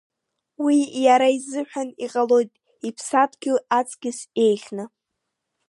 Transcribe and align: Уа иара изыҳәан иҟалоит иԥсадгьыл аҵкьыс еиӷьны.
Уа 0.63 0.73
иара 1.05 1.27
изыҳәан 1.37 1.89
иҟалоит 2.05 2.51
иԥсадгьыл 2.87 3.57
аҵкьыс 3.77 4.19
еиӷьны. 4.43 4.85